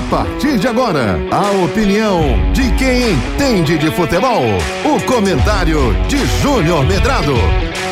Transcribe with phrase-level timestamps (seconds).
[0.00, 2.22] A partir de agora, a opinião
[2.54, 4.42] de quem entende de futebol.
[4.82, 7.34] O comentário de Júnior Medrado.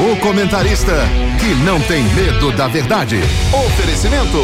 [0.00, 0.94] O comentarista
[1.38, 3.16] que não tem medo da verdade.
[3.52, 4.38] Oferecimento.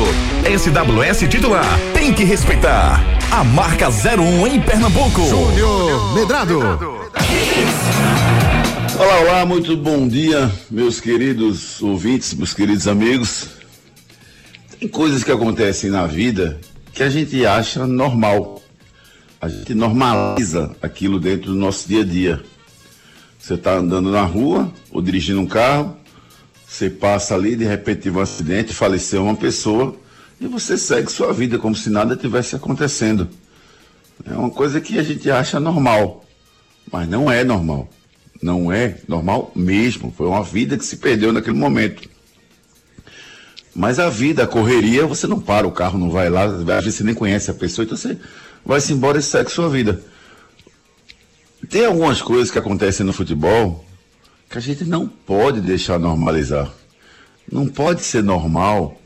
[0.44, 1.64] SWS titular.
[1.94, 3.02] Tem que respeitar.
[3.32, 5.22] A marca 01 em Pernambuco.
[5.26, 6.60] Júnior Medrado.
[8.98, 13.48] Olá, olá, muito bom dia, meus queridos ouvintes, meus queridos amigos.
[14.78, 16.60] Tem coisas que acontecem na vida
[16.94, 18.62] que a gente acha normal.
[19.40, 22.42] A gente normaliza aquilo dentro do nosso dia a dia.
[23.38, 25.96] Você está andando na rua ou dirigindo um carro,
[26.66, 29.94] você passa ali, de repente teve um acidente, faleceu uma pessoa
[30.40, 33.28] e você segue sua vida como se nada tivesse acontecendo.
[34.24, 36.24] É uma coisa que a gente acha normal,
[36.90, 37.88] mas não é normal.
[38.40, 40.14] Não é normal mesmo.
[40.16, 42.08] Foi uma vida que se perdeu naquele momento.
[43.74, 46.94] Mas a vida, a correria, você não para, o carro não vai lá, às vezes
[46.94, 48.16] você nem conhece a pessoa, então você
[48.64, 50.00] vai-se embora e segue sua vida.
[51.68, 53.84] Tem algumas coisas que acontecem no futebol
[54.48, 56.72] que a gente não pode deixar normalizar.
[57.50, 59.00] Não pode ser normal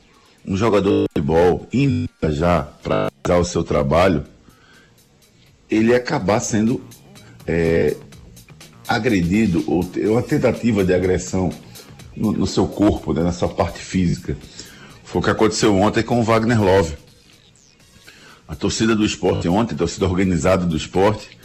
[0.47, 4.25] um jogador de futebol indo já para o seu trabalho,
[5.71, 6.83] ele acabar sendo
[7.47, 7.95] é,
[8.87, 11.51] agredido ou ter uma tentativa de agressão
[12.19, 14.37] no, no seu corpo, né, na sua parte física.
[15.05, 16.95] Foi o que aconteceu ontem com o Wagner Love.
[18.47, 21.39] A torcida do esporte ontem, a torcida organizada do esporte,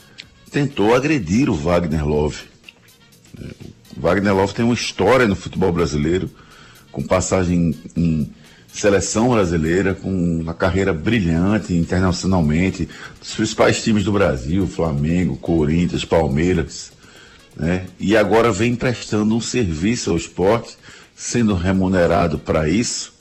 [0.51, 2.43] tentou agredir o Wagner Love.
[3.95, 6.29] O Wagner Love tem uma história no futebol brasileiro,
[6.91, 8.31] com passagem em
[8.67, 16.91] seleção brasileira, com uma carreira brilhante internacionalmente, dos principais times do Brasil, Flamengo, Corinthians, Palmeiras,
[17.55, 17.85] né?
[17.99, 20.77] E agora vem prestando um serviço ao esporte,
[21.15, 23.13] sendo remunerado para isso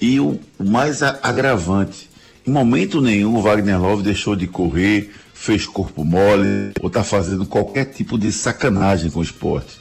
[0.00, 2.10] e o mais agravante,
[2.46, 7.46] em momento nenhum o Wagner Love deixou de correr, fez corpo mole ou está fazendo
[7.46, 9.78] qualquer tipo de sacanagem com o esporte.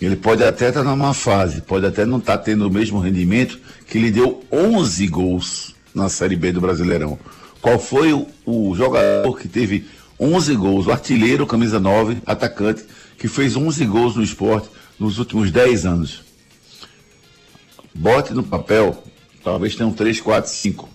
[0.00, 2.98] Ele pode até estar tá numa fase, pode até não estar tá tendo o mesmo
[2.98, 7.18] rendimento que lhe deu 11 gols na Série B do Brasileirão.
[7.60, 9.86] Qual foi o, o jogador que teve
[10.22, 10.86] 11 gols?
[10.86, 12.84] O artilheiro, camisa 9, atacante,
[13.18, 14.68] que fez 11 gols no esporte
[14.98, 16.22] nos últimos 10 anos.
[17.94, 19.02] Bote no papel
[19.42, 20.88] Talvez tenham três, quatro, cinco.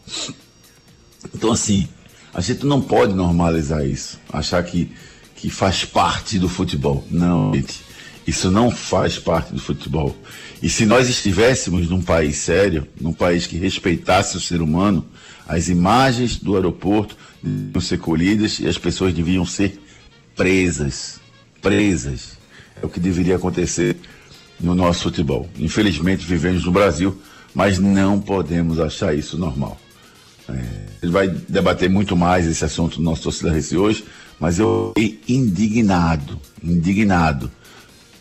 [1.34, 1.88] Então, assim,
[2.34, 4.20] a gente não pode normalizar isso.
[4.32, 4.90] Achar que,
[5.36, 7.06] que faz parte do futebol.
[7.12, 7.86] Não, gente.
[8.26, 10.16] Isso não faz parte do futebol.
[10.62, 15.06] E se nós estivéssemos num país sério, num país que respeitasse o ser humano,
[15.48, 19.80] as imagens do aeroporto deviam ser colhidas e as pessoas deviam ser
[20.36, 21.20] presas.
[21.62, 22.38] Presas.
[22.82, 23.98] É o que deveria acontecer
[24.60, 25.50] no nosso futebol.
[25.58, 27.18] Infelizmente, vivemos no Brasil
[27.58, 29.80] mas não podemos achar isso normal.
[30.48, 30.64] É,
[31.02, 34.06] ele vai debater muito mais esse assunto no nosso Torcida Rece hoje,
[34.40, 37.50] mas eu fiquei indignado, indignado.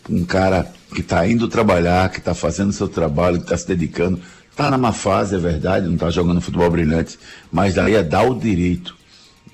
[0.09, 4.19] Um cara que está indo trabalhar, que está fazendo seu trabalho, que está se dedicando,
[4.49, 7.19] está numa fase, é verdade, não está jogando futebol brilhante,
[7.51, 8.96] mas daí é dar o direito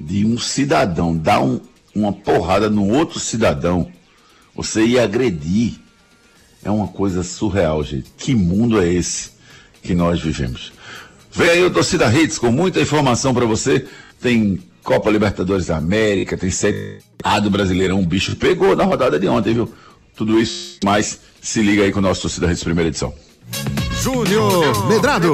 [0.06, 1.60] de um cidadão dar um,
[1.96, 3.92] uma porrada no outro cidadão,
[4.56, 5.76] você ir agredir,
[6.64, 8.12] é uma coisa surreal, gente.
[8.18, 9.34] Que mundo é esse?
[9.84, 10.72] que nós vivemos.
[11.32, 13.86] Vem aí o Torcida Hits com muita informação para você.
[14.20, 19.20] Tem Copa Libertadores da América, tem Série A do Brasileirão, um bicho pegou na rodada
[19.20, 19.72] de ontem, viu?
[20.16, 23.14] Tudo isso, mas se liga aí com o nosso Torcida Hits primeira edição.
[24.02, 25.34] Júnior Medrado.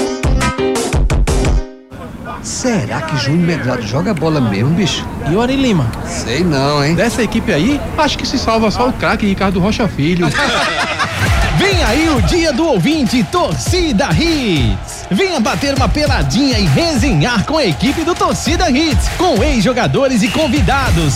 [2.51, 5.07] Será que Júnior Medrado joga bola mesmo, bicho?
[5.31, 5.89] E o Ari Lima?
[6.05, 6.95] Sei não, hein?
[6.95, 10.27] Dessa equipe aí, acho que se salva só o craque Ricardo Rocha Filho.
[11.57, 15.05] Vem aí o dia do ouvinte Torcida Hits.
[15.09, 20.27] Venha bater uma peladinha e resenhar com a equipe do Torcida Hits, com ex-jogadores e
[20.27, 21.15] convidados.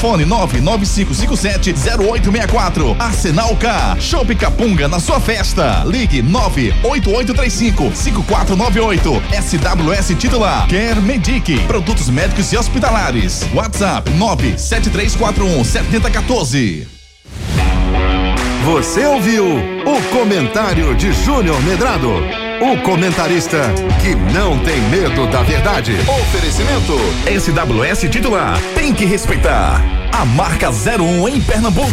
[0.00, 10.96] Fone 995570864, Arsenal K, Shop Capunga na sua festa, Ligue 98835 5498, SWS titular, Quer
[11.02, 16.88] Medic, produtos médicos e hospitalares, WhatsApp 97341 7014.
[18.64, 22.10] Você ouviu o comentário de Júnior Medrado,
[22.60, 23.58] o comentarista
[24.02, 25.96] que não tem medo da verdade.
[26.06, 26.92] Oferecimento
[27.26, 29.82] SWS titular, tem que respeitar.
[30.12, 31.90] A marca 01 em Pernambuco.